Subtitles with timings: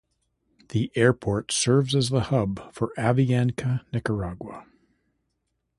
[0.69, 4.65] The airport serves as the hub for Avianca Nicaragua.